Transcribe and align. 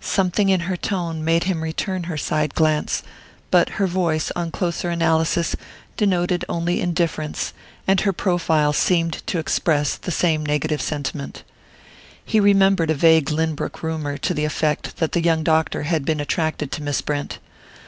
Something 0.00 0.48
in 0.48 0.60
her 0.70 0.76
tone 0.76 1.24
made 1.24 1.42
him 1.42 1.60
return 1.60 2.04
her 2.04 2.16
side 2.16 2.54
glance; 2.54 3.02
but 3.50 3.68
her 3.68 3.88
voice, 3.88 4.30
on 4.36 4.52
closer 4.52 4.90
analysis, 4.90 5.56
denoted 5.96 6.44
only 6.48 6.80
indifference, 6.80 7.52
and 7.84 7.98
her 8.02 8.12
profile 8.12 8.72
seemed 8.72 9.26
to 9.26 9.40
express 9.40 9.96
the 9.96 10.12
same 10.12 10.46
negative 10.46 10.80
sentiment. 10.80 11.42
He 12.24 12.38
remembered 12.38 12.90
a 12.90 12.94
vague 12.94 13.32
Lynbrook 13.32 13.82
rumour 13.82 14.18
to 14.18 14.32
the 14.32 14.44
effect 14.44 14.98
that 14.98 15.10
the 15.10 15.20
young 15.20 15.42
doctor 15.42 15.82
had 15.82 16.04
been 16.04 16.20
attracted 16.20 16.70
to 16.70 16.82
Miss 16.84 17.00
Brent. 17.02 17.40